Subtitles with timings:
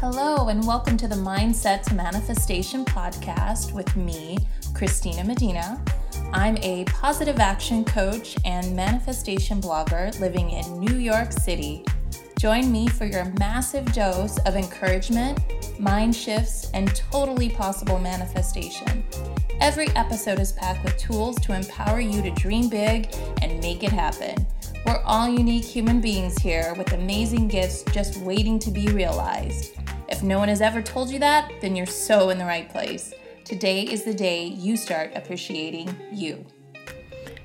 [0.00, 4.38] Hello, and welcome to the Mindset to Manifestation podcast with me,
[4.72, 5.82] Christina Medina.
[6.32, 11.84] I'm a positive action coach and manifestation blogger living in New York City.
[12.38, 15.40] Join me for your massive dose of encouragement,
[15.80, 19.02] mind shifts, and totally possible manifestation.
[19.60, 23.90] Every episode is packed with tools to empower you to dream big and make it
[23.90, 24.46] happen.
[24.86, 29.77] We're all unique human beings here with amazing gifts just waiting to be realized.
[30.18, 33.14] If no one has ever told you that, then you're so in the right place.
[33.44, 36.44] Today is the day you start appreciating you.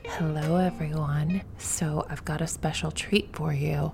[0.07, 1.43] Hello, everyone.
[1.59, 3.91] So, I've got a special treat for you.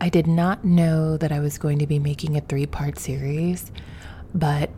[0.00, 3.72] I did not know that I was going to be making a three part series,
[4.32, 4.70] but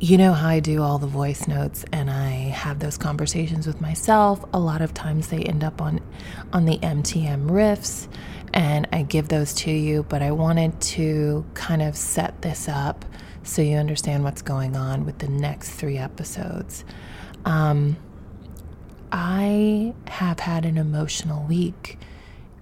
[0.00, 3.82] you know how I do all the voice notes and I have those conversations with
[3.82, 4.42] myself.
[4.54, 6.00] A lot of times they end up on
[6.54, 8.08] on the MTM riffs
[8.54, 13.04] and I give those to you, but I wanted to kind of set this up
[13.42, 16.82] so you understand what's going on with the next three episodes.
[17.44, 17.98] Um,
[19.12, 21.98] I have had an emotional week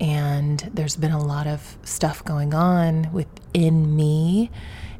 [0.01, 4.51] and there's been a lot of stuff going on within me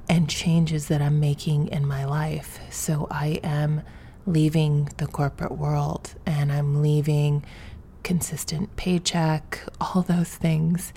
[0.09, 2.61] and changes that I'm making in my life.
[2.71, 3.83] So I am
[4.27, 7.45] leaving the corporate world and I'm leaving
[8.03, 10.93] consistent paycheck, all those things.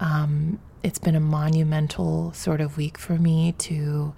[0.00, 4.14] Um, it's been a monumental sort of week for me to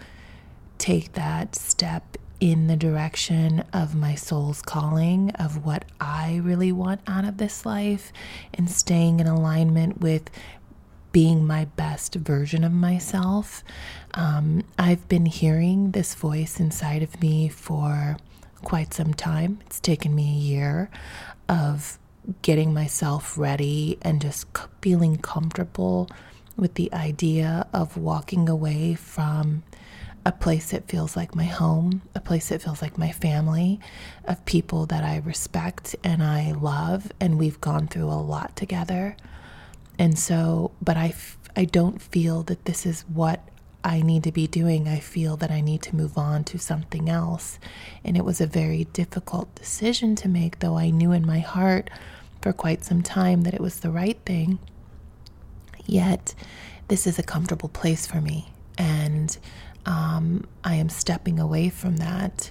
[0.78, 7.00] take that step in the direction of my soul's calling, of what I really want
[7.06, 8.12] out of this life,
[8.52, 10.28] and staying in alignment with
[11.14, 13.62] being my best version of myself.
[14.14, 18.16] Um, I've been hearing this voice inside of me for
[18.64, 19.60] quite some time.
[19.64, 20.90] It's taken me a year
[21.48, 22.00] of
[22.42, 24.48] getting myself ready and just
[24.82, 26.10] feeling comfortable
[26.56, 29.62] with the idea of walking away from
[30.26, 33.78] a place that feels like my home, a place that feels like my family,
[34.24, 39.16] of people that I respect and I love, and we've gone through a lot together.
[39.98, 41.14] And so, but I,
[41.56, 43.48] I don't feel that this is what
[43.84, 44.88] I need to be doing.
[44.88, 47.58] I feel that I need to move on to something else.
[48.02, 51.90] And it was a very difficult decision to make, though I knew in my heart
[52.40, 54.58] for quite some time that it was the right thing.
[55.86, 56.34] Yet,
[56.88, 58.48] this is a comfortable place for me.
[58.78, 59.36] And
[59.84, 62.50] um, I am stepping away from that.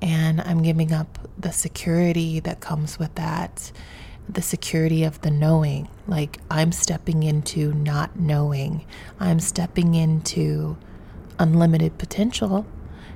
[0.00, 3.70] And I'm giving up the security that comes with that,
[4.28, 5.88] the security of the knowing.
[6.06, 8.84] Like, I'm stepping into not knowing,
[9.20, 10.76] I'm stepping into
[11.38, 12.66] unlimited potential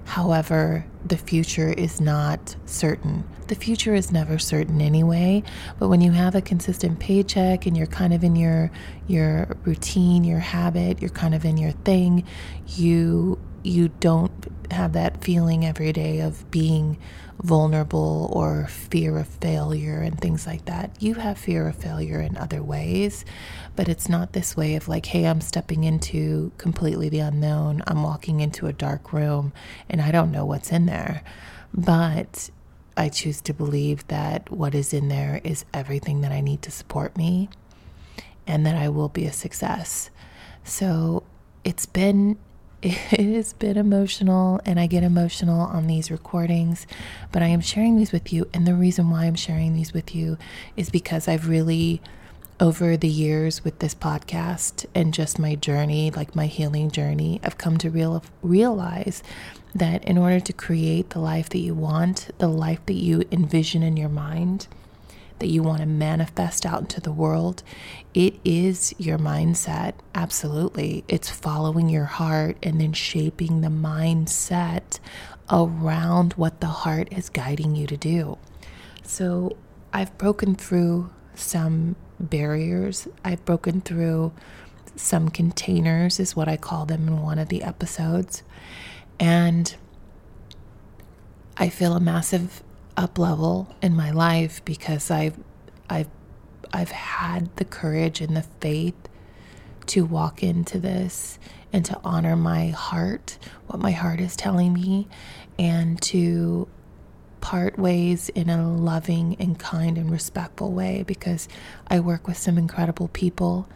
[0.06, 3.25] However, the future is not certain.
[3.49, 5.43] The future is never certain anyway,
[5.81, 8.71] but when you have a consistent paycheck and you're kind of in your
[9.09, 12.25] your routine, your habit, you're kind of in your thing,
[12.69, 14.32] you you don't
[14.71, 16.99] have that feeling every day of being
[17.43, 20.91] vulnerable or fear of failure and things like that.
[21.00, 23.25] You have fear of failure in other ways,
[23.75, 27.82] but it's not this way of like, hey, I'm stepping into completely the unknown.
[27.87, 29.53] I'm walking into a dark room
[29.88, 31.22] and I don't know what's in there.
[31.75, 32.50] But
[32.97, 36.71] I choose to believe that what is in there is everything that I need to
[36.71, 37.50] support me
[38.47, 40.10] and that I will be a success.
[40.65, 41.25] So
[41.65, 42.38] it's been
[43.11, 46.87] it has been emotional and I get emotional on these recordings,
[47.33, 48.49] but I am sharing these with you.
[48.55, 50.39] And the reason why I'm sharing these with you
[50.77, 52.01] is because I've really,
[52.61, 57.59] over the years with this podcast and just my journey, like my healing journey, I've
[57.59, 59.21] come to real, realize
[59.75, 63.83] that in order to create the life that you want, the life that you envision
[63.83, 64.69] in your mind,
[65.39, 67.63] that you want to manifest out into the world,
[68.15, 69.95] it is your mindset.
[70.15, 71.05] Absolutely.
[71.09, 74.99] It's following your heart and then shaping the mindset
[75.51, 78.39] around what the heart is guiding you to do.
[79.03, 79.57] So
[79.93, 84.33] I've broken through some barriers, I've broken through
[84.97, 88.43] some containers, is what I call them in one of the episodes.
[89.21, 89.75] And
[91.57, 92.63] I feel a massive
[92.97, 95.39] up level in my life because I've
[95.89, 96.09] I've
[96.72, 98.95] I've had the courage and the faith
[99.87, 101.39] to walk into this
[101.72, 105.07] and to honor my heart, what my heart is telling me,
[105.59, 106.69] and to
[107.41, 111.48] part ways in a loving and kind and respectful way because
[111.87, 113.69] I work with some incredible people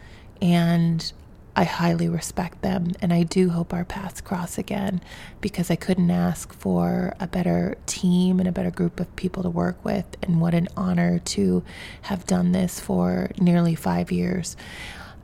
[0.43, 1.13] and
[1.57, 5.01] I highly respect them, and I do hope our paths cross again
[5.41, 9.51] because I couldn't ask for a better team and a better group of people to
[9.51, 10.07] work with.
[10.23, 11.65] And what an honor to
[12.03, 14.57] have done this for nearly five years.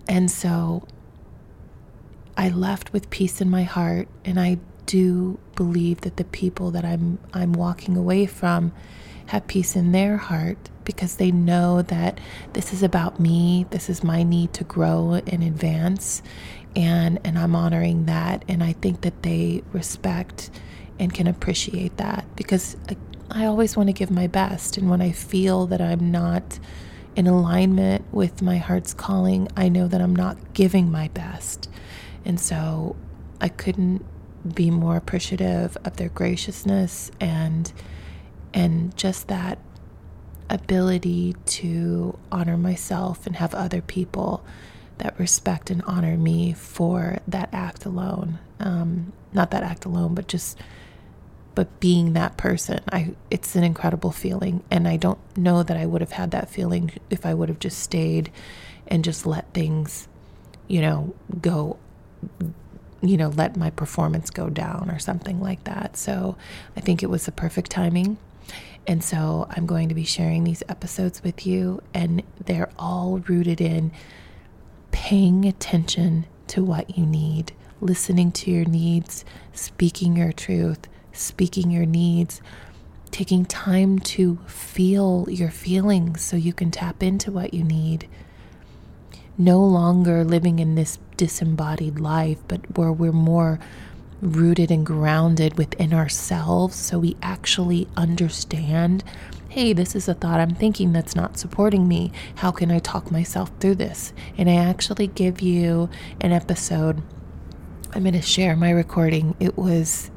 [0.08, 0.86] And so
[2.36, 6.84] I left with peace in my heart and I do believe that the people that
[6.84, 8.72] I'm I'm walking away from
[9.26, 12.18] have peace in their heart because they know that
[12.54, 16.22] this is about me, this is my need to grow and advance
[16.74, 20.50] and and I'm honoring that and I think that they respect
[20.98, 22.96] and can appreciate that because I,
[23.30, 26.58] I always want to give my best and when I feel that I'm not
[27.16, 31.68] in alignment with my heart's calling, I know that I'm not giving my best.
[32.26, 32.94] And so
[33.40, 34.04] I couldn't
[34.54, 37.72] be more appreciative of their graciousness and
[38.54, 39.58] and just that
[40.48, 44.44] ability to honor myself and have other people
[44.98, 48.38] that respect and honor me for that act alone.
[48.60, 50.58] Um, not that act alone, but just
[51.54, 52.80] but being that person.
[52.92, 56.48] I it's an incredible feeling, and I don't know that I would have had that
[56.48, 58.30] feeling if I would have just stayed
[58.86, 60.08] and just let things,
[60.68, 61.78] you know, go
[63.02, 65.96] you know, let my performance go down or something like that.
[65.96, 66.36] So
[66.76, 68.18] I think it was the perfect timing.
[68.86, 73.60] And so I'm going to be sharing these episodes with you, and they're all rooted
[73.60, 73.90] in
[74.92, 81.86] paying attention to what you need, listening to your needs, speaking your truth, speaking your
[81.86, 82.40] needs,
[83.10, 88.08] taking time to feel your feelings so you can tap into what you need.
[89.36, 93.58] No longer living in this disembodied life, but where we're more
[94.20, 99.04] rooted and grounded within ourselves so we actually understand
[99.56, 102.12] hey, this is a thought I'm thinking that's not supporting me.
[102.34, 104.12] How can I talk myself through this?
[104.36, 105.88] And I actually give you
[106.20, 107.02] an episode.
[107.94, 109.34] I'm going to share my recording.
[109.40, 110.10] It was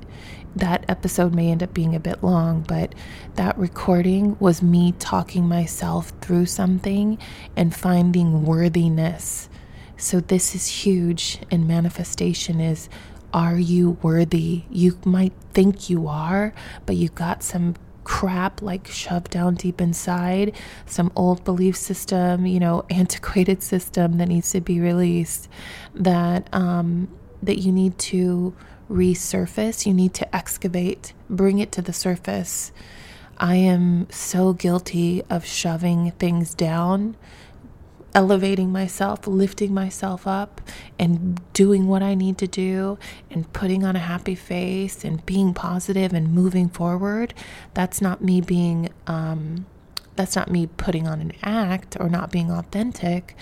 [0.57, 2.93] that episode may end up being a bit long, but
[3.35, 7.17] that recording was me talking myself through something
[7.55, 9.47] and finding worthiness.
[9.95, 12.89] So this is huge and manifestation is
[13.33, 14.63] are you worthy?
[14.69, 16.53] You might think you are,
[16.85, 20.55] but you got some crap like shoved down deep inside,
[20.87, 25.47] some old belief system, you know, antiquated system that needs to be released
[25.93, 27.07] that um
[27.41, 28.53] that you need to
[28.89, 32.71] resurface, you need to excavate, bring it to the surface.
[33.37, 37.15] I am so guilty of shoving things down,
[38.15, 40.61] elevating myself, lifting myself up,
[40.97, 42.97] and doing what I need to do,
[43.29, 47.33] and putting on a happy face, and being positive and moving forward.
[47.73, 49.65] That's not me being, um,
[50.15, 53.35] that's not me putting on an act or not being authentic.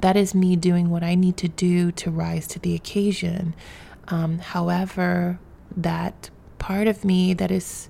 [0.00, 3.54] That is me doing what I need to do to rise to the occasion.
[4.08, 5.38] Um, however,
[5.76, 7.88] that part of me that is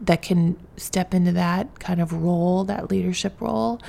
[0.00, 3.80] that can step into that kind of role, that leadership role,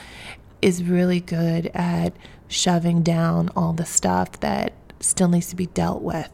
[0.62, 2.13] is really good at
[2.48, 6.31] shoving down all the stuff that still needs to be dealt with,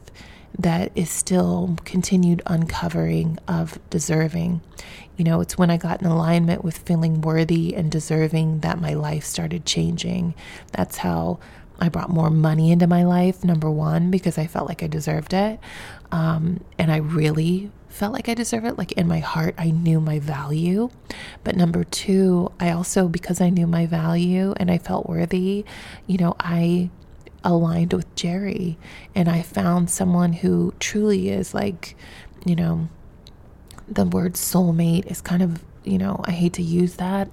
[0.58, 4.62] that is still continued uncovering of deserving.
[5.18, 8.94] You know, it's when I got in alignment with feeling worthy and deserving that my
[8.94, 10.36] life started changing.
[10.72, 11.40] That's how
[11.80, 15.34] I brought more money into my life, number one, because I felt like I deserved
[15.34, 15.60] it.
[16.12, 18.78] Um, and I really felt like I deserve it.
[18.78, 20.90] Like in my heart, I knew my value.
[21.44, 25.64] But number two, I also, because I knew my value and I felt worthy,
[26.08, 26.90] you know, I
[27.44, 28.80] aligned with Jerry
[29.14, 31.96] and I found someone who truly is like,
[32.46, 32.90] you know,
[33.88, 37.30] the word soulmate is kind of, you know, I hate to use that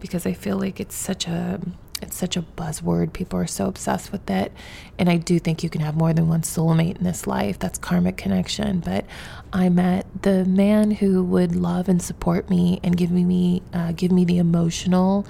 [0.00, 1.60] because I feel like it's such a
[2.02, 3.12] it's such a buzzword.
[3.12, 4.52] People are so obsessed with it.
[4.98, 7.58] And I do think you can have more than one soulmate in this life.
[7.58, 8.80] That's karmic connection.
[8.80, 9.04] But
[9.52, 14.12] I met the man who would love and support me and give me uh, give
[14.12, 15.26] me the emotional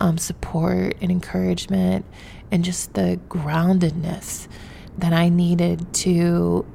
[0.00, 2.04] um, support and encouragement
[2.50, 4.48] and just the groundedness
[4.98, 6.66] that I needed to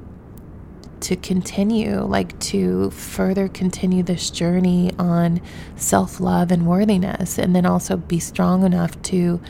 [1.06, 5.40] to continue, like to further continue this journey on
[5.76, 9.40] self love and worthiness, and then also be strong enough to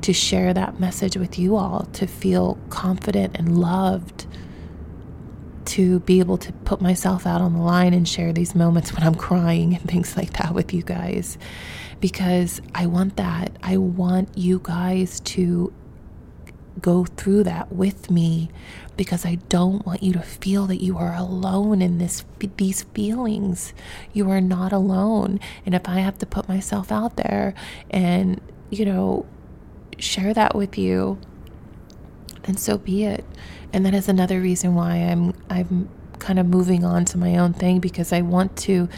[0.00, 4.26] to share that message with you all, to feel confident and loved,
[5.66, 9.02] to be able to put myself out on the line and share these moments when
[9.02, 11.36] I'm crying and things like that with you guys.
[12.00, 13.54] Because I want that.
[13.62, 15.70] I want you guys to
[16.80, 18.50] go through that with me
[18.96, 22.24] because I don't want you to feel that you are alone in this
[22.56, 23.72] these feelings.
[24.12, 25.40] You are not alone.
[25.66, 27.54] And if I have to put myself out there
[27.90, 28.40] and,
[28.70, 29.26] you know,
[29.98, 31.18] share that with you,
[32.42, 33.24] then so be it.
[33.72, 35.88] And that is another reason why I'm I'm
[36.18, 38.88] kind of moving on to my own thing because I want to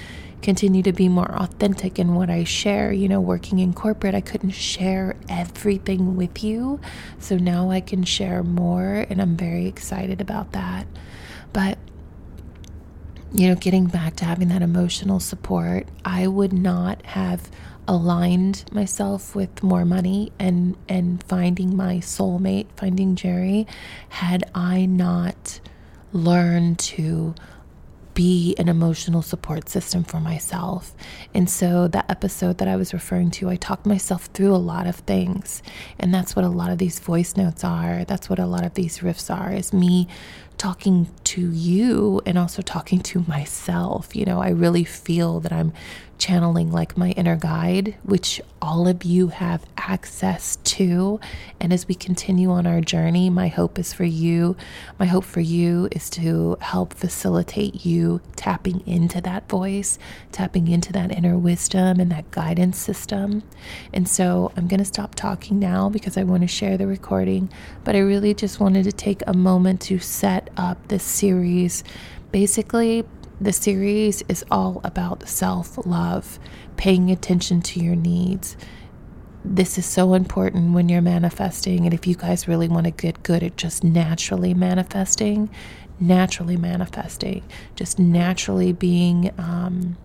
[0.46, 2.92] continue to be more authentic in what I share.
[2.92, 6.78] You know, working in corporate, I couldn't share everything with you.
[7.18, 10.86] So now I can share more, and I'm very excited about that.
[11.52, 11.78] But
[13.34, 17.50] you know, getting back to having that emotional support, I would not have
[17.88, 23.66] aligned myself with more money and and finding my soulmate, finding Jerry,
[24.10, 25.58] had I not
[26.12, 27.34] learned to
[28.16, 30.94] be an emotional support system for myself.
[31.34, 34.86] And so, that episode that I was referring to, I talked myself through a lot
[34.86, 35.62] of things.
[36.00, 38.04] And that's what a lot of these voice notes are.
[38.06, 40.08] That's what a lot of these riffs are, is me
[40.56, 44.16] talking to you and also talking to myself.
[44.16, 45.74] You know, I really feel that I'm
[46.18, 51.20] channeling like my inner guide, which all of you have access to.
[51.60, 54.56] And as we continue on our journey, my hope is for you.
[54.98, 59.98] My hope for you is to help facilitate you tapping into that voice,
[60.32, 63.42] tapping into that inner wisdom and that guidance system.
[63.92, 67.50] And so I'm going to stop talking now because I want to share the recording,
[67.84, 71.84] but I really just wanted to take a moment to set up this series.
[72.32, 73.04] Basically,
[73.40, 76.38] the series is all about self love,
[76.76, 78.56] paying attention to your needs.
[79.44, 81.84] This is so important when you're manifesting.
[81.84, 85.50] And if you guys really want to get good at just naturally manifesting,
[86.00, 89.96] naturally manifesting, just naturally being um,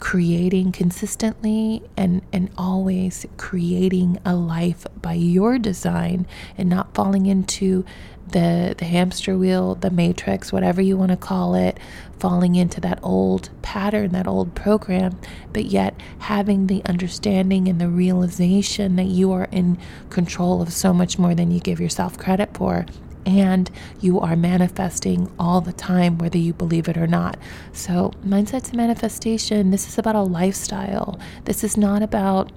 [0.00, 7.84] creating consistently and and always creating a life by your design and not falling into
[8.32, 11.78] the the hamster wheel, the matrix, whatever you want to call it,
[12.18, 15.18] falling into that old pattern, that old program,
[15.52, 19.78] but yet having the understanding and the realization that you are in
[20.10, 22.86] control of so much more than you give yourself credit for
[23.28, 23.70] and
[24.00, 27.36] you are manifesting all the time, whether you believe it or not.
[27.74, 31.20] So, mindset to manifestation, this is about a lifestyle.
[31.44, 32.50] This is not about,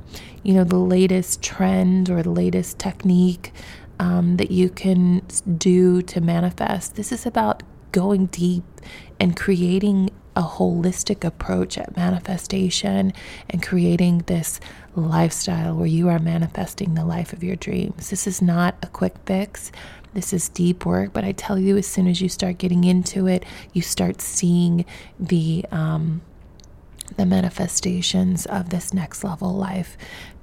[0.43, 3.51] you know, the latest trend or the latest technique
[4.01, 5.21] um, that you can
[5.57, 6.95] do to manifest.
[6.95, 8.63] This is about going deep
[9.19, 13.13] and creating a holistic approach at manifestation
[13.49, 14.59] and creating this
[14.95, 18.09] lifestyle where you are manifesting the life of your dreams.
[18.09, 19.71] This is not a quick fix.
[20.15, 23.27] This is deep work, but I tell you, as soon as you start getting into
[23.27, 24.83] it, you start seeing
[25.19, 26.21] the um,
[27.17, 29.97] the manifestations of this next level life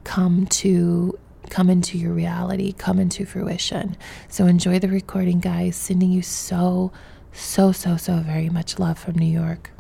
[0.04, 3.96] come to come into your reality, come into fruition.
[4.28, 5.76] So enjoy the recording, guys.
[5.76, 6.92] Sending you so,
[7.32, 9.70] so, so, so very much love from New York.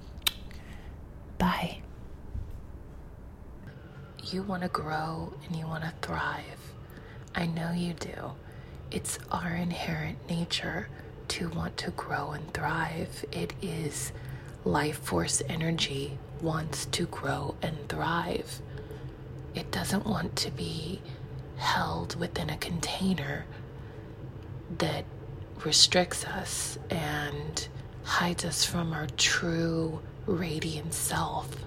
[1.38, 1.78] Bye.
[4.24, 6.42] You want to grow and you want to thrive.
[7.34, 8.32] I know you do.
[8.90, 10.88] It's our inherent nature
[11.28, 13.24] to want to grow and thrive.
[13.32, 14.12] It is
[14.64, 18.60] life force energy wants to grow and thrive.
[19.54, 21.00] It doesn't want to be
[21.58, 23.44] held within a container
[24.78, 25.04] that
[25.64, 27.68] restricts us and
[28.04, 31.64] hides us from our true radiant self.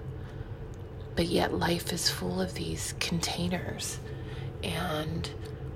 [1.14, 4.00] But yet, life is full of these containers,
[4.62, 5.28] and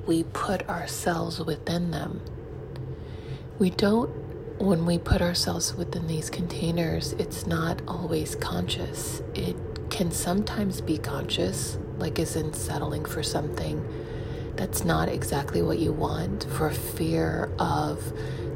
[0.07, 2.23] we put ourselves within them.
[3.59, 4.09] We don't,
[4.59, 9.21] when we put ourselves within these containers, it's not always conscious.
[9.35, 9.57] It
[9.91, 13.85] can sometimes be conscious, like as in settling for something
[14.57, 18.13] that's not exactly what you want for fear of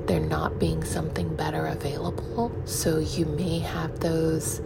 [0.06, 2.50] there not being something better available.
[2.64, 4.60] So you may have those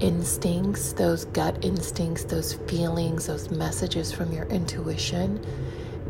[0.00, 5.44] instincts, those gut instincts, those feelings, those messages from your intuition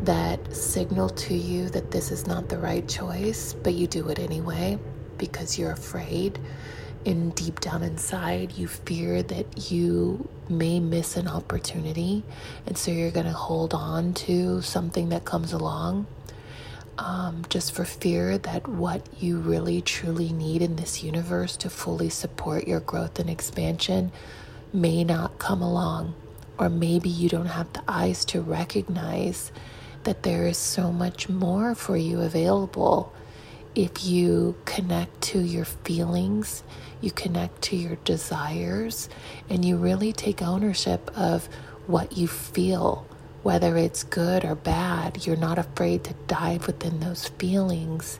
[0.03, 4.19] that signal to you that this is not the right choice, but you do it
[4.19, 4.77] anyway
[5.17, 6.37] because you're afraid
[7.07, 12.21] in deep down inside, you fear that you may miss an opportunity,
[12.65, 16.05] and so you're going to hold on to something that comes along
[16.97, 22.09] um, just for fear that what you really truly need in this universe to fully
[22.09, 24.11] support your growth and expansion
[24.73, 26.13] may not come along,
[26.57, 29.53] or maybe you don't have the eyes to recognize
[30.03, 33.13] that there is so much more for you available
[33.75, 36.63] if you connect to your feelings,
[37.01, 39.09] you connect to your desires,
[39.49, 41.47] and you really take ownership of
[41.85, 43.05] what you feel,
[43.43, 45.25] whether it's good or bad.
[45.25, 48.19] You're not afraid to dive within those feelings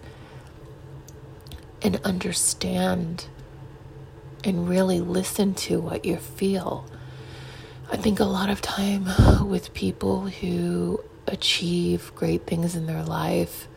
[1.82, 3.26] and understand
[4.44, 6.86] and really listen to what you feel.
[7.92, 9.08] I think a lot of time
[9.48, 13.68] with people who achieve great things in their life,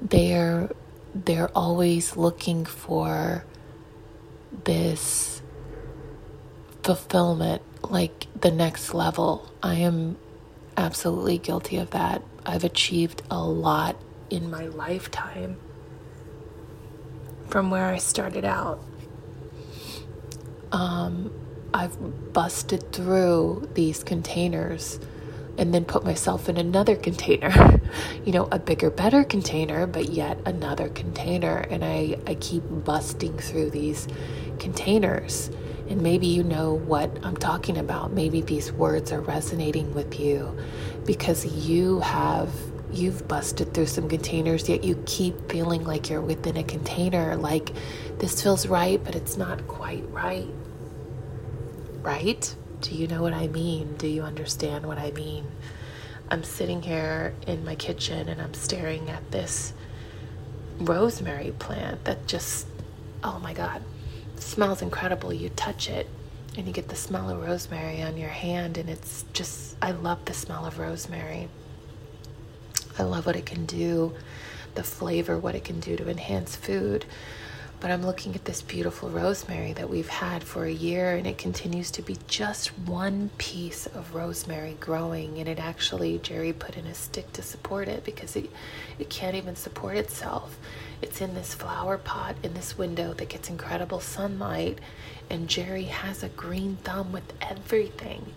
[0.00, 0.70] they're
[1.14, 3.44] they're always looking for
[4.64, 5.42] this
[6.82, 9.50] fulfillment, like the next level.
[9.62, 10.16] I am
[10.76, 12.22] absolutely guilty of that.
[12.44, 13.96] I've achieved a lot
[14.30, 15.58] in my lifetime
[17.48, 18.82] from where I started out.
[20.72, 21.32] Um,
[21.74, 24.98] I've busted through these containers
[25.58, 27.80] and then put myself in another container,
[28.24, 31.58] you know, a bigger, better container, but yet another container.
[31.70, 34.08] And I, I keep busting through these
[34.58, 35.50] containers.
[35.88, 38.12] And maybe you know what I'm talking about.
[38.12, 40.56] Maybe these words are resonating with you
[41.04, 42.50] because you have
[42.92, 47.72] you've busted through some containers yet you keep feeling like you're within a container like
[48.18, 50.46] this feels right but it's not quite right
[52.02, 53.94] right do you know what I mean?
[53.96, 55.46] Do you understand what I mean?
[56.30, 59.72] I'm sitting here in my kitchen and I'm staring at this
[60.78, 62.66] rosemary plant that just,
[63.22, 63.82] oh my God,
[64.36, 65.32] smells incredible.
[65.32, 66.08] You touch it
[66.56, 70.22] and you get the smell of rosemary on your hand, and it's just, I love
[70.26, 71.48] the smell of rosemary.
[72.98, 74.14] I love what it can do,
[74.74, 77.06] the flavor, what it can do to enhance food.
[77.82, 81.36] But I'm looking at this beautiful rosemary that we've had for a year, and it
[81.36, 85.38] continues to be just one piece of rosemary growing.
[85.38, 88.48] And it actually, Jerry put in a stick to support it because it,
[89.00, 90.60] it can't even support itself.
[91.02, 94.78] It's in this flower pot in this window that gets incredible sunlight,
[95.28, 98.32] and Jerry has a green thumb with everything.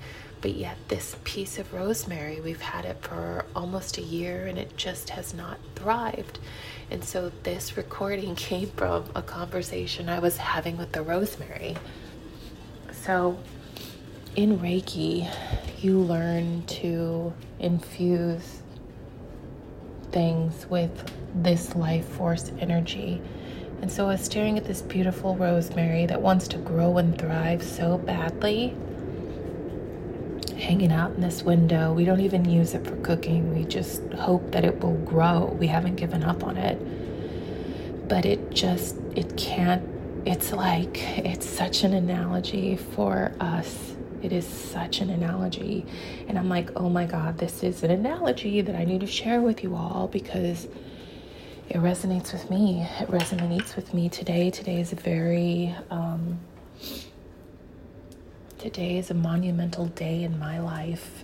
[0.45, 4.77] But yet, this piece of rosemary, we've had it for almost a year and it
[4.77, 6.37] just has not thrived.
[6.91, 11.77] And so this recording came from a conversation I was having with the rosemary.
[12.91, 13.39] So
[14.35, 15.27] in Reiki,
[15.81, 18.61] you learn to infuse
[20.11, 23.19] things with this life force energy.
[23.81, 27.63] And so I was staring at this beautiful rosemary that wants to grow and thrive
[27.63, 28.75] so badly
[30.65, 31.93] hanging out in this window.
[31.93, 33.55] We don't even use it for cooking.
[33.55, 35.45] We just hope that it will grow.
[35.59, 36.77] We haven't given up on it.
[38.09, 39.87] But it just, it can't,
[40.25, 43.93] it's like, it's such an analogy for us.
[44.23, 45.85] It is such an analogy.
[46.27, 49.41] And I'm like, oh my God, this is an analogy that I need to share
[49.41, 50.65] with you all because
[51.69, 52.87] it resonates with me.
[52.99, 54.49] It resonates with me today.
[54.49, 56.39] Today is a very, um,
[58.65, 61.23] Today is a monumental day in my life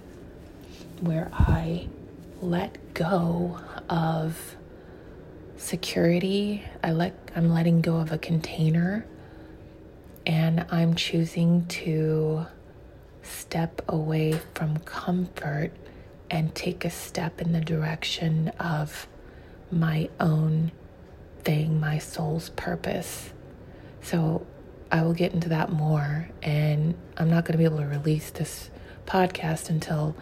[1.00, 1.88] where I
[2.40, 4.56] let go of
[5.58, 6.64] security.
[6.84, 9.08] I let I'm letting go of a container
[10.28, 12.46] and I'm choosing to
[13.24, 15.72] step away from comfort
[16.30, 19.08] and take a step in the direction of
[19.72, 20.72] my own
[21.40, 23.34] thing, my soul's purpose.
[24.04, 24.46] So
[24.92, 26.30] I will get into that more.
[26.44, 28.70] And I'm not going to be able to release this
[29.06, 30.16] podcast until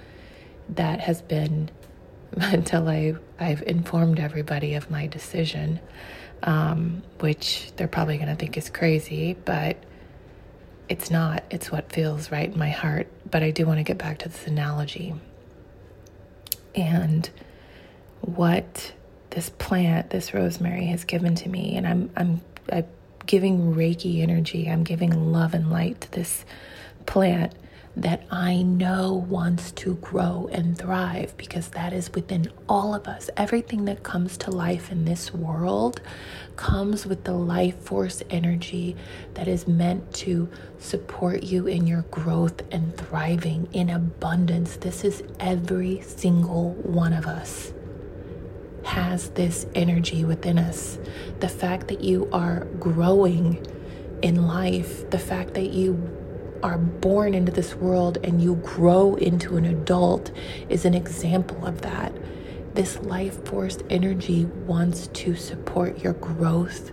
[0.69, 1.69] that has been,
[2.38, 5.79] until I, I've informed everybody of my decision,
[6.43, 9.77] um, which they're probably going to think is crazy, but
[10.88, 11.43] it's not.
[11.49, 13.08] It's what feels right in my heart.
[13.29, 15.13] But I do want to get back to this analogy.
[16.75, 17.29] And
[18.21, 18.93] what
[19.32, 22.86] this plant, this rosemary, has given to me, and I'm, I'm, I
[23.30, 26.46] giving Reiki energy, I'm giving love and light to this
[27.06, 27.54] plant
[27.96, 33.30] that I know wants to grow and thrive because that is within all of us.
[33.38, 36.02] Everything that comes to life in this world
[36.56, 38.96] comes with the life force energy
[39.36, 44.78] that is meant to support you in your growth and thriving in abundance.
[44.78, 47.74] This is every single one of us
[48.84, 51.00] has this energy within us.
[51.39, 53.65] The fact that you are growing
[54.22, 55.94] in life, the fact that you
[56.63, 60.32] are born into this world and you grow into an adult
[60.68, 62.13] is an example of that.
[62.74, 66.92] This life force energy wants to support your growth,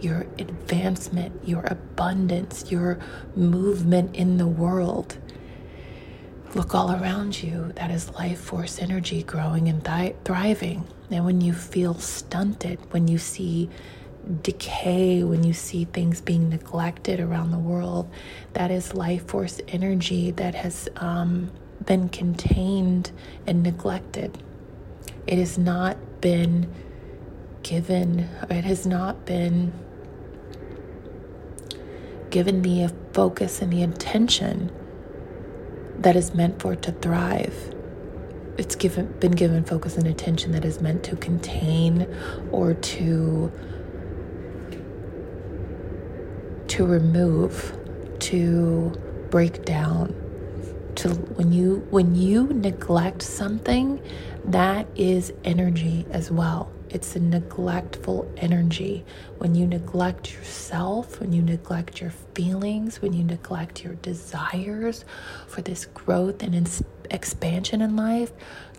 [0.00, 2.98] your advancement, your abundance, your
[3.34, 5.18] movement in the world.
[6.54, 7.72] Look all around you.
[7.76, 10.86] That is life force energy growing and th- thriving.
[11.10, 13.70] And when you feel stunted, when you see
[14.42, 18.10] decay, when you see things being neglected around the world,
[18.54, 21.50] that is life force energy that has um,
[21.84, 23.12] been contained
[23.46, 24.42] and neglected.
[25.26, 26.72] It has not been
[27.62, 29.72] given, it has not been
[32.30, 34.70] given the focus and the attention
[35.98, 37.75] that is meant for it to thrive.
[38.58, 42.06] It's given been given focus and attention that is meant to contain
[42.50, 43.52] or to
[46.68, 47.78] to remove,
[48.20, 48.92] to
[49.30, 50.14] break down.
[50.96, 54.00] To when you when you neglect something,
[54.44, 56.72] that is energy as well.
[56.88, 59.04] It's a neglectful energy.
[59.38, 65.04] When you neglect yourself, when you neglect your feelings, when you neglect your desires
[65.48, 68.32] for this growth and expansion in life,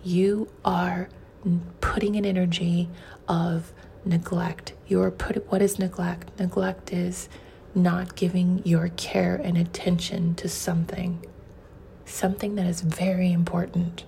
[0.03, 1.09] you are
[1.81, 2.89] putting an energy
[3.27, 3.73] of
[4.05, 4.73] neglect.
[4.87, 6.39] You're put what is neglect?
[6.39, 7.29] Neglect is
[7.75, 11.23] not giving your care and attention to something.
[12.05, 14.05] Something that is very important.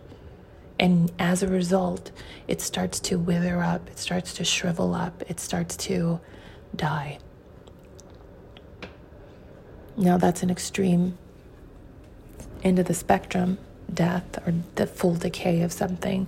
[0.79, 2.11] And as a result,
[2.47, 6.21] it starts to wither up, it starts to shrivel up, it starts to
[6.75, 7.19] die.
[9.97, 11.17] Now, that's an extreme
[12.63, 13.57] end of the spectrum
[13.93, 16.27] death or the full decay of something.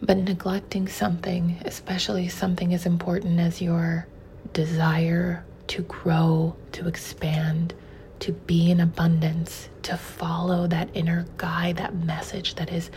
[0.00, 4.06] But neglecting something, especially something as important as your
[4.52, 7.74] desire to grow, to expand,
[8.20, 12.90] to be in abundance, to follow that inner guide, that message that is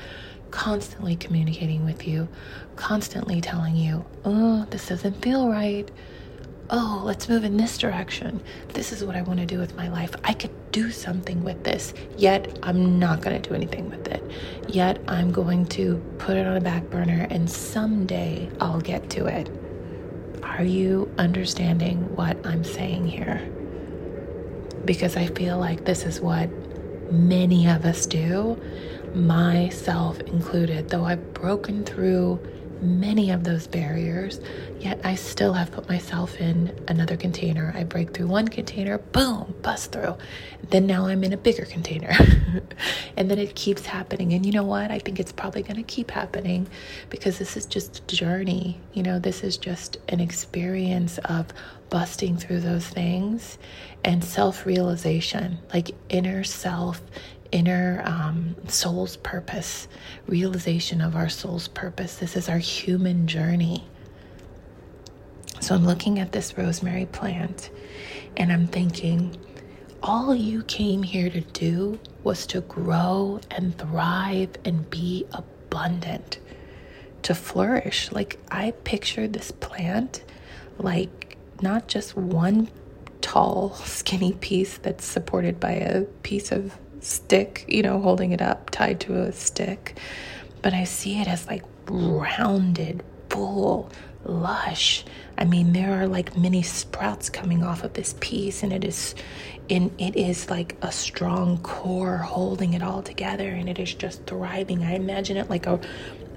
[0.52, 2.28] constantly communicating with you,
[2.76, 5.90] constantly telling you, oh, this doesn't feel right.
[6.72, 8.42] Oh, let's move in this direction.
[8.70, 10.14] This is what I want to do with my life.
[10.24, 14.24] I could do something with this, yet I'm not going to do anything with it.
[14.68, 19.26] Yet I'm going to put it on a back burner and someday I'll get to
[19.26, 19.50] it.
[20.44, 23.42] Are you understanding what I'm saying here?
[24.90, 26.50] Because I feel like this is what
[27.12, 28.60] many of us do,
[29.14, 32.40] myself included, though I've broken through
[32.82, 34.40] many of those barriers,
[34.80, 37.72] yet I still have put myself in another container.
[37.76, 40.18] I break through one container, boom, bust through.
[40.72, 42.10] Then now I'm in a bigger container.
[43.16, 44.34] and then it keeps happening.
[44.34, 44.90] And you know what?
[44.90, 46.68] I think it's probably going to keep happening
[47.12, 48.80] because this is just a journey.
[48.94, 51.48] You know, this is just an experience of
[51.90, 53.58] busting through those things
[54.04, 57.02] and self realization, like inner self
[57.52, 59.88] inner um, soul's purpose,
[60.28, 62.16] realization of our soul's purpose.
[62.16, 63.84] This is our human journey.
[65.60, 67.70] So I'm looking at this rosemary plant
[68.38, 69.36] and I'm thinking,
[70.02, 76.40] all you came here to do was to grow and thrive and be abundant,
[77.24, 78.12] to flourish.
[78.12, 80.24] Like I picture this plant
[80.78, 81.29] like
[81.62, 82.70] not just one
[83.22, 88.70] tall, skinny piece that's supported by a piece of stick, you know, holding it up,
[88.70, 89.98] tied to a stick.
[90.62, 93.92] But I see it as like rounded, full,
[94.26, 95.06] lush.
[95.38, 99.16] I mean, there are like many sprouts coming off of this piece, and it is,
[99.70, 104.26] in it is like a strong core holding it all together, and it is just
[104.26, 104.84] thriving.
[104.84, 105.80] I imagine it like a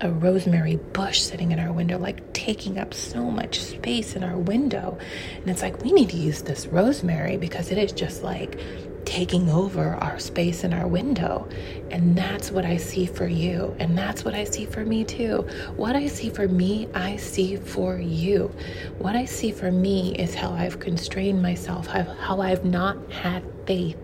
[0.02, 4.36] a rosemary bush sitting in our window, like taking up so much space in our
[4.36, 4.98] window.
[5.36, 8.58] And it's like, we need to use this rosemary because it is just like
[9.04, 11.48] taking over our space in our window.
[11.90, 13.74] And that's what I see for you.
[13.78, 15.46] And that's what I see for me too.
[15.76, 18.54] What I see for me, I see for you.
[18.98, 23.96] What I see for me is how I've constrained myself, how I've not had faith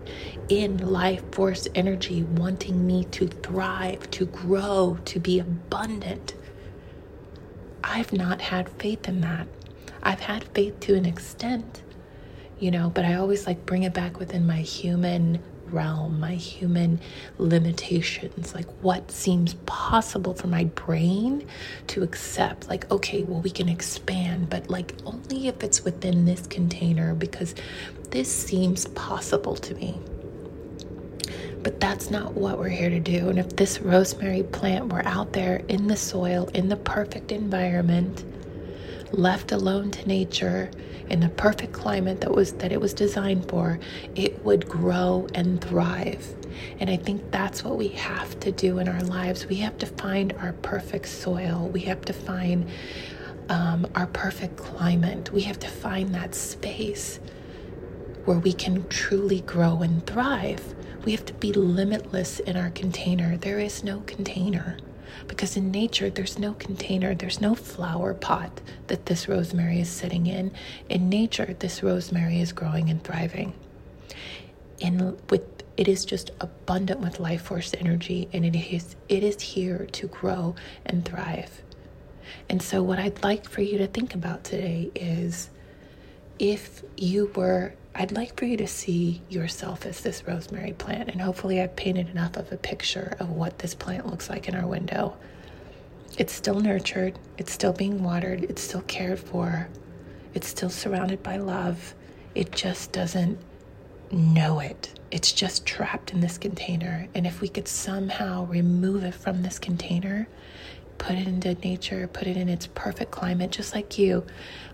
[0.49, 6.33] in life force energy wanting me to thrive, to grow, to be abundant.
[7.83, 9.47] I've not had faith in that.
[10.03, 11.83] I've had faith to an extent
[12.59, 16.99] you know, but I always like bring it back within my human realm, my human
[17.37, 21.47] limitations, like what seems possible for my brain
[21.87, 22.67] to accept.
[22.67, 27.55] Like, okay, well, we can expand, but like only if it's within this container because
[28.11, 29.99] this seems possible to me.
[31.61, 33.29] But that's not what we're here to do.
[33.29, 38.23] And if this rosemary plant were out there in the soil, in the perfect environment,
[39.11, 40.71] left alone to nature,
[41.09, 43.79] in the perfect climate that was that it was designed for,
[44.15, 46.35] it would grow and thrive.
[46.79, 49.47] And I think that's what we have to do in our lives.
[49.47, 51.69] We have to find our perfect soil.
[51.73, 52.69] We have to find
[53.49, 55.31] um, our perfect climate.
[55.33, 57.19] We have to find that space
[58.25, 60.75] where we can truly grow and thrive.
[61.05, 63.37] We have to be limitless in our container.
[63.37, 64.77] There is no container
[65.27, 70.27] because in nature there's no container, there's no flower pot that this rosemary is sitting
[70.27, 70.51] in.
[70.89, 73.53] In nature, this rosemary is growing and thriving.
[74.79, 79.39] In with it is just abundant with life force energy and it is it is
[79.41, 81.61] here to grow and thrive.
[82.49, 85.49] And so what I'd like for you to think about today is
[86.39, 91.19] if you were I'd like for you to see yourself as this rosemary plant, and
[91.19, 94.65] hopefully, I've painted enough of a picture of what this plant looks like in our
[94.65, 95.17] window.
[96.17, 99.67] It's still nurtured, it's still being watered, it's still cared for,
[100.33, 101.93] it's still surrounded by love,
[102.35, 103.39] it just doesn't
[104.11, 104.99] know it.
[105.11, 107.07] It's just trapped in this container.
[107.15, 110.27] And if we could somehow remove it from this container,
[110.99, 114.25] put it into nature, put it in its perfect climate, just like you,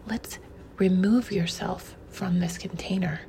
[0.07, 0.39] let's
[0.77, 3.21] remove yourself from this container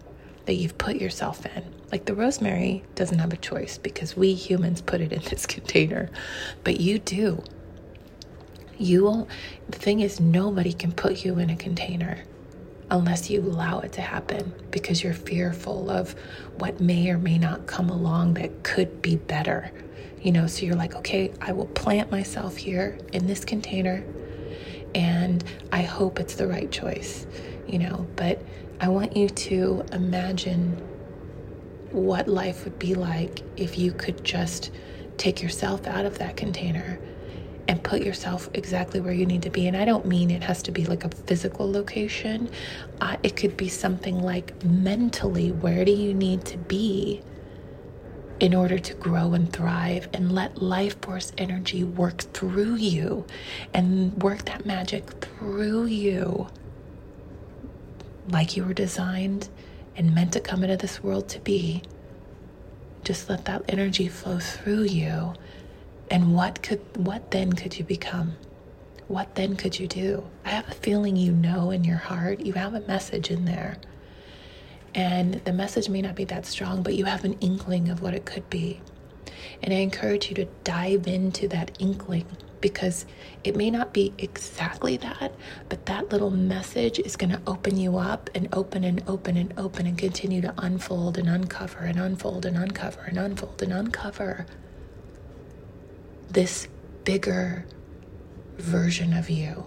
[0.46, 1.64] that you've put yourself in.
[1.92, 6.10] Like the rosemary doesn't have a choice because we humans put it in this container,
[6.64, 7.42] but you do.
[8.78, 9.28] You won't,
[9.68, 12.24] the thing is, nobody can put you in a container
[12.90, 16.14] unless you allow it to happen because you're fearful of
[16.58, 19.72] what may or may not come along that could be better.
[20.20, 24.04] You know, so you're like, okay, I will plant myself here in this container
[24.96, 27.26] and I hope it's the right choice,
[27.68, 28.40] you know, but
[28.80, 30.72] I want you to imagine
[31.90, 34.70] what life would be like if you could just
[35.18, 36.98] take yourself out of that container
[37.68, 39.66] and put yourself exactly where you need to be.
[39.66, 42.48] And I don't mean it has to be like a physical location,
[43.02, 47.20] uh, it could be something like mentally, where do you need to be?
[48.38, 53.24] In order to grow and thrive and let life force energy work through you
[53.72, 56.48] and work that magic through you
[58.28, 59.48] like you were designed
[59.96, 61.82] and meant to come into this world to be.
[63.04, 65.34] Just let that energy flow through you
[66.10, 68.36] and what could what then could you become?
[69.08, 70.24] What then could you do?
[70.44, 73.78] I have a feeling you know in your heart, you have a message in there.
[74.96, 78.14] And the message may not be that strong, but you have an inkling of what
[78.14, 78.80] it could be.
[79.62, 82.26] And I encourage you to dive into that inkling
[82.62, 83.04] because
[83.44, 85.34] it may not be exactly that,
[85.68, 89.52] but that little message is going to open you up and open and open and
[89.58, 94.46] open and continue to unfold and uncover and unfold and uncover and unfold and uncover
[96.30, 96.68] this
[97.04, 97.66] bigger
[98.56, 99.66] version of you,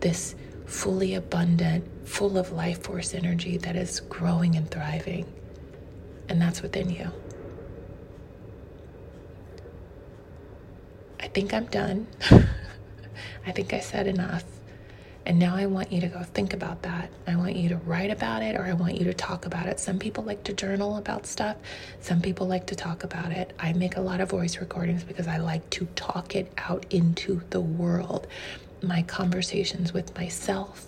[0.00, 0.36] this
[0.68, 5.24] fully abundant, full of life force energy that is growing and thriving.
[6.28, 7.10] And that's within you.
[11.18, 12.06] I think I'm done.
[13.46, 14.44] I think I said enough.
[15.24, 17.10] And now I want you to go think about that.
[17.26, 19.80] I want you to write about it or I want you to talk about it.
[19.80, 21.56] Some people like to journal about stuff,
[22.00, 23.54] some people like to talk about it.
[23.58, 27.40] I make a lot of voice recordings because I like to talk it out into
[27.50, 28.26] the world.
[28.82, 30.86] My conversations with myself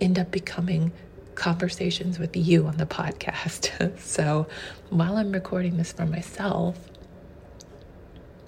[0.00, 0.92] end up becoming
[1.34, 3.98] conversations with you on the podcast.
[4.00, 4.46] so
[4.90, 6.78] while I'm recording this for myself,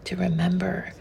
[0.05, 0.93] to remember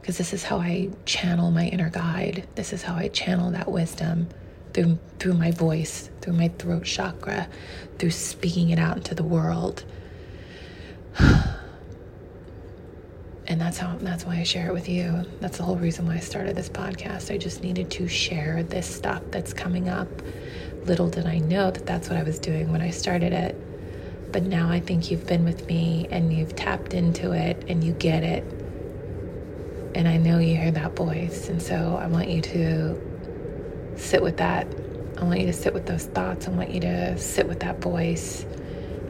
[0.00, 2.48] because this is how I channel my inner guide.
[2.54, 4.28] This is how I channel that wisdom
[4.72, 7.48] through through my voice, through my throat chakra,
[7.98, 9.84] through speaking it out into the world.
[13.48, 15.24] And that's how that's why I share it with you.
[15.40, 17.34] That's the whole reason why I started this podcast.
[17.34, 20.08] I just needed to share this stuff that's coming up.
[20.84, 24.32] Little did I know that that's what I was doing when I started it.
[24.32, 27.92] But now I think you've been with me and you've tapped into it and you
[27.94, 28.44] get it
[29.94, 31.48] and I know you hear that voice.
[31.48, 34.66] And so I want you to sit with that.
[35.18, 36.46] I want you to sit with those thoughts.
[36.46, 38.46] I want you to sit with that voice.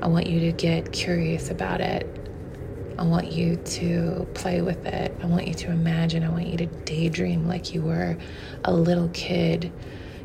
[0.01, 2.18] I want you to get curious about it.
[2.99, 5.17] I want you to play with it.
[5.23, 6.25] I want you to imagine.
[6.25, 8.19] I want you to daydream like you were
[8.65, 9.73] a little kid,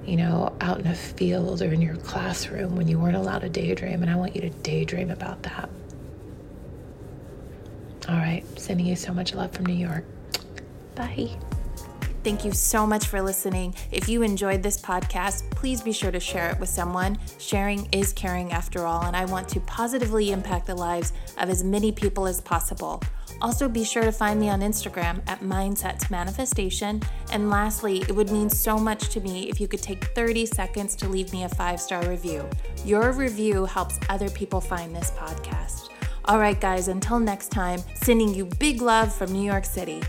[0.05, 3.49] you know, out in a field or in your classroom when you weren't allowed to
[3.49, 4.01] daydream.
[4.01, 5.69] And I want you to daydream about that.
[8.09, 10.03] All right, sending you so much love from New York.
[10.95, 11.29] Bye.
[12.23, 13.75] Thank you so much for listening.
[13.91, 17.19] If you enjoyed this podcast, please be sure to share it with someone.
[17.37, 21.65] Sharing is caring after all, and I want to positively impact the lives of as
[21.65, 23.03] many people as possible.
[23.41, 27.01] Also, be sure to find me on Instagram at Mindset Manifestation.
[27.29, 30.95] And lastly, it would mean so much to me if you could take 30 seconds
[30.97, 32.49] to leave me a five star review.
[32.85, 35.89] Your review helps other people find this podcast.
[36.25, 40.01] All right, guys, until next time, sending you big love from New York City.